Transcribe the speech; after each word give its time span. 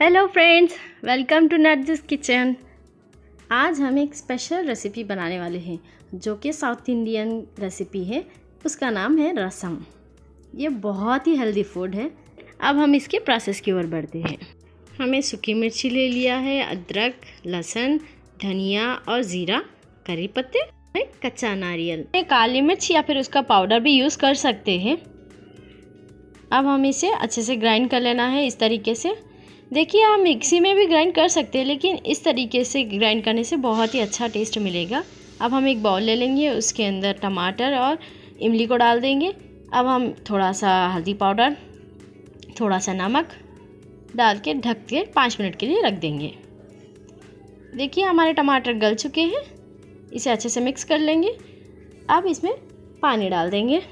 Hello 0.00 0.26
friends 0.26 0.72
welcome 1.04 1.46
to 1.48 1.56
Nargis 1.56 2.00
kitchen 2.02 2.54
आज 3.52 3.80
हम 3.80 3.98
एक 3.98 4.14
स्पेशल 4.14 4.64
रेसिपी 4.66 5.02
बनाने 5.04 5.38
वाले 5.40 5.58
हैं, 5.58 5.78
जो 6.14 6.34
कि 6.36 6.52
साउथ 6.52 6.88
इंडियन 6.88 7.30
रेसिपी 7.58 8.02
है। 8.04 8.22
उसका 8.66 8.90
नाम 8.90 9.18
है 9.18 9.32
रसम 9.36 9.76
ये 10.54 10.68
बहुत 10.86 11.26
ही 11.26 11.36
हेल्दी 11.36 11.62
फ़ूड 11.62 11.94
है। 11.94 12.10
अब 12.60 12.76
हम 12.76 12.94
इसके 12.94 13.18
प्रोसेस 13.18 13.60
की 13.60 13.72
ओर 13.72 13.86
बढ़ते 13.86 14.18
हैं। 14.18 14.36
हमें 14.98 15.20
सूखी 15.20 15.54
मिर्ची 15.54 15.90
ले 15.90 16.08
लिया 16.08 16.36
है, 16.36 16.60
अदरक, 16.62 17.14
लहसुन, 17.46 17.98
धनिया 18.42 18.92
और 19.08 19.22
ज़ीरा, 19.22 19.58
करी 20.06 20.26
पत्ते 20.28 20.64
कच्चा 21.24 21.54
नारियल। 21.54 22.04
काली 22.16 22.60
मिर्च 22.60 22.90
या 22.90 23.02
फिर 23.02 23.18
उसका 23.18 23.42
पाउडर 23.42 23.80
भी 23.80 23.92
यूज़ 23.92 24.18
कर 24.18 24.34
सकते 24.42 24.78
हैं। 24.78 24.96
अब 26.52 26.66
हम 26.66 26.84
इसे 26.86 27.10
अच्छे 27.10 27.42
से 27.42 27.56
ग्राइंड 27.56 27.88
कर 27.90 28.00
लेना 28.00 28.26
है 28.28 28.46
इस 28.46 28.58
तरीके 28.58 28.94
से। 28.94 29.14
देखिए, 29.74 30.02
आप 30.04 30.20
मिक्सी 30.20 30.58
में 30.60 30.74
भी 30.76 30.84
ग्राइंड 30.86 31.14
कर 31.14 31.28
सकते 31.28 31.58
हैं, 31.58 31.64
लेकिन 31.66 31.96
इस 32.06 32.22
तरीके 32.24 32.62
से 32.64 32.82
ग्राइंड 32.84 33.22
करने 33.24 33.44
से 33.44 33.56
बहुत 33.56 33.94
ही 33.94 34.00
अच्छा 34.00 34.26
टेस्ट 34.26 34.58
मिलेगा। 34.58 35.02
अब 35.40 35.54
हम 35.54 35.66
एक 35.68 35.82
बाउल 35.82 36.02
ले 36.02 36.14
लेंगे, 36.14 36.48
उसके 36.50 36.84
अंदर 36.84 37.12
टमाटर 37.12 37.74
और 37.74 37.98
इमली 38.40 38.66
को 38.66 38.76
डाल 38.76 39.00
देंगे। 39.00 39.32
अब 39.72 39.86
हम 39.86 40.08
थोड़ा 40.30 40.52
सा 40.52 40.86
हल्दी 40.88 41.14
पाउडर 41.14 41.56
थोड़ा 42.60 42.78
सा 42.78 42.92
नमक 42.92 43.32
डाल 44.16 44.38
के 44.38 44.54
ढक 44.54 44.86
के 44.86 45.02
पाँच 45.04 45.36
मिनट 45.40 45.56
के 45.56 45.66
लिए 45.66 45.82
रख 45.82 45.92
देंगे। 45.92 46.32
देखिए, 47.76 48.04
हमारे 48.04 48.32
टमाटर 48.32 48.72
गल 48.72 48.94
चुके 48.94 49.20
हैं, 49.20 49.42
इसे 50.12 50.30
अच्छे 50.30 50.48
से 50.48 50.60
मिक्स 50.60 50.84
कर 50.84 50.98
लेंगे। 50.98 51.36
अब 52.10 52.26
इसमें 52.26 52.54
पानी 53.02 53.28
डाल 53.28 53.50
देंगे। 53.50 53.82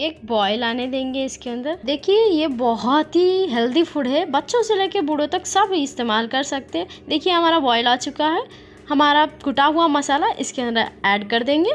एक 0.00 0.20
बॉयल 0.24 0.62
आने 0.64 0.86
देंगे 0.86 1.24
इसके 1.24 1.50
अंदर। 1.50 1.78
देखिए, 1.84 2.24
ये 2.24 2.46
बहुत 2.48 3.16
ही 3.16 3.46
हेल्दी 3.46 3.82
फ़ूड 3.82 4.06
है। 4.06 4.24
बच्चों 4.26 4.62
से 4.62 4.74
लेकर 4.74 5.02
बूढ़ों 5.02 5.26
तक 5.26 5.46
सब 5.46 5.72
इस्तेमाल 5.72 6.26
कर 6.26 6.42
सकते 6.42 6.78
हैं। 6.78 6.86
देखिए, 7.08 7.32
हमारा 7.32 7.58
बॉयल 7.58 7.86
आ 7.86 7.96
चुका 7.96 8.28
है। 8.28 8.42
हमारा 8.88 9.24
कुटा 9.44 9.64
हुआ 9.64 9.86
मसाला 9.86 10.28
इसके 10.40 10.62
अंदर 10.62 10.90
ऐड 11.06 11.28
कर 11.30 11.42
देंगे। 11.42 11.74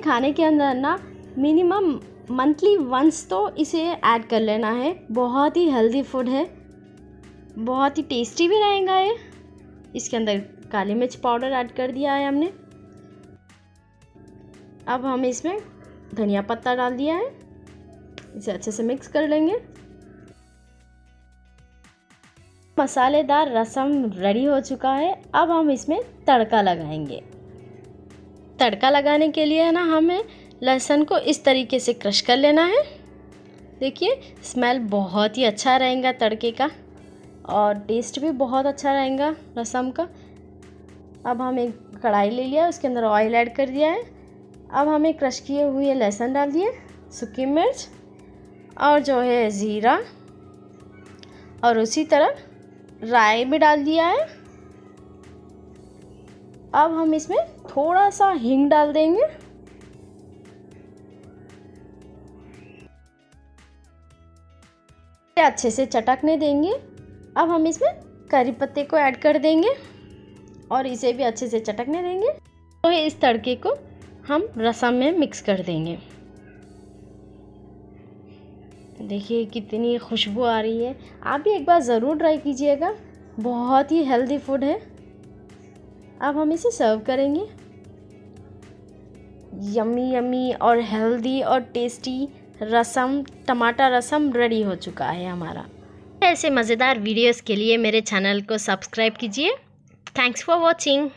खाने 0.00 0.32
के 0.32 0.44
अंदर 0.44 0.74
ना 0.74 0.98
मिनिमम 1.38 1.92
मंथली 2.30 2.76
वंस 2.76 3.28
तो 3.30 3.48
इसे 3.56 3.82
ऐड 3.82 4.24
कर 4.24 4.40
लेना 4.40 4.70
है। 4.72 4.94
बहुत 5.10 5.56
ही 5.56 5.68
हेल्दी 5.70 6.02
फ़ूड 6.02 6.28
है। 6.28 6.44
बहुत 7.58 7.98
ही 7.98 8.02
टेस्टी 8.02 8.48
भी 8.48 8.58
रहेगा 8.58 8.98
ये। 8.98 9.16
इसके 9.96 10.16
अंदर 10.16 10.38
काली 10.72 10.94
मिर्च 10.94 11.14
पाउडर 11.14 11.52
ऐड 11.52 11.70
कर 11.72 11.90
दिया 11.90 12.14
है 12.14 12.26
हमने। 12.28 12.46
अब 14.88 15.04
हम 15.06 15.24
इसमें 15.24 15.58
धनिया 16.14 16.42
पत्ता 16.42 16.74
डाल 16.74 16.96
दिया 16.96 17.16
है। 17.16 17.32
इसे 18.36 18.52
अच्छे 18.52 18.70
से 18.70 18.82
मिक्स 18.82 19.08
कर 19.08 19.28
लेंगे। 19.28 19.60
मसालेदार 22.80 23.52
रसम 23.52 24.12
रेडी 24.14 24.44
हो 24.44 24.60
चुका 24.60 24.92
है। 24.92 25.22
अब 25.34 25.50
हम 25.50 25.70
इसमें 25.70 26.00
तड़का 26.26 26.62
लगाएँगे। 26.62 27.22
तड़का 28.60 28.90
लगाने 28.90 29.28
के 29.28 29.44
लिए 29.44 29.70
ना 29.70 29.82
हमें 29.82 30.24
लहसुन 30.62 31.04
को 31.04 31.18
इस 31.18 31.44
तरीके 31.44 31.78
से 31.80 31.92
क्रश 31.92 32.20
कर 32.20 32.36
लेना 32.36 32.64
है। 32.64 32.82
देखिए 33.80 34.34
स्मेल 34.42 34.78
बहुत 34.78 35.38
ही 35.38 35.44
अच्छा 35.44 35.76
रहेगा 35.76 36.12
तड़के 36.12 36.50
का। 36.50 36.70
और 37.48 37.78
टेस्ट 37.78 38.20
भी 38.20 38.30
बहुत 38.30 38.66
अच्छा 38.66 38.92
रहेगा 38.92 39.36
रसम 39.58 39.90
का। 39.90 40.08
अब 41.26 41.42
हम 41.42 41.58
एक 41.58 42.00
कढ़ाई 42.02 42.30
ले 42.30 42.44
लिया, 42.44 42.68
उसके 42.68 42.88
अंदर 42.88 43.04
ऑयल 43.04 43.34
ऐड 43.34 43.54
कर 43.54 43.68
दिया 43.68 43.90
है। 43.90 44.14
अब 44.74 44.88
हमें 44.88 45.12
क्रश 45.14 45.38
किए 45.40 45.62
हुए 45.62 45.94
लहसुन 45.94 46.32
डाल 46.32 46.50
दिए, 46.52 46.70
सूखी 47.12 47.46
मिर्च 47.46 47.88
और 48.80 49.00
जो 49.00 49.18
है 49.20 49.50
ज़ीरा 49.50 49.94
और 51.64 51.78
उसी 51.78 52.04
तरह 52.04 52.34
राई 53.02 53.44
भी 53.44 53.58
डाल 53.58 53.84
दिया 53.84 54.06
है। 54.06 54.26
अब 56.74 56.92
हम 56.92 57.14
इसमें 57.14 57.38
थोड़ा 57.66 58.08
सा 58.10 58.30
हींग 58.32 58.68
डाल 58.70 58.92
देंगे। 58.92 59.22
अच्छे 65.36 65.70
से 65.70 65.84
चटकने 65.86 66.36
देंगे। 66.36 66.72
अब 67.36 67.50
हम 67.50 67.66
इसमें 67.66 67.92
करी 68.30 68.52
पत्ते 68.52 68.82
को 68.82 68.96
ऐड 68.96 69.16
कर 69.16 69.38
देंगे 69.38 69.74
और 70.70 70.86
इसे 70.86 71.12
भी 71.12 71.22
अच्छे 71.22 71.48
से 71.48 71.60
चटकने 71.60 72.02
देंगे। 72.02 72.32
तो 72.84 72.90
इस 72.90 73.20
तड़के 73.20 73.54
को 73.56 73.74
हम 74.28 74.48
रसम 74.58 74.94
में 74.94 75.18
मिक्स 75.18 75.40
कर 75.42 75.60
देंगे। 75.62 75.98
देखिए 79.02 79.44
कितनी 79.46 79.96
खुशबू 79.98 80.42
आ 80.42 80.60
रही 80.60 80.84
है। 80.84 80.94
आप 81.22 81.40
भी 81.40 81.50
एक 81.50 81.64
बार 81.66 81.80
ज़रूर 81.82 82.16
ट्राई 82.18 82.38
कीजिएगा। 82.38 82.94
बहुत 83.40 83.92
ही 83.92 84.02
हेल्दी 84.04 84.38
फ़ूड 84.38 84.64
है। 84.64 84.74
अब 86.22 86.38
हम 86.38 86.52
इसे 86.52 86.70
सर्व 86.70 87.00
करेंगे। 87.00 87.42
यमी 89.72 90.10
यमी 90.14 90.52
और 90.52 90.80
हेल्दी 90.82 91.40
और 91.42 91.60
टेस्टी 91.74 92.28
रसम 92.62 93.22
टमाटर 93.48 93.92
रसम 93.92 94.32
रेडी 94.32 94.62
हो 94.62 94.74
चुका 94.76 95.06
है 95.06 95.26
हमारा। 95.26 95.66
ऐसे 96.22 96.50
मज़ेदार 96.50 96.98
वीडियोस 96.98 97.40
के 97.40 97.56
लिए 97.56 97.76
मेरे 97.76 98.00
चैनल 98.02 98.40
को 98.42 98.58
सब्सक्राइब 98.60 99.12
कीजिए। 99.12 99.54
Thanks 100.18 100.44
for 100.44 100.58
watching 100.58 101.08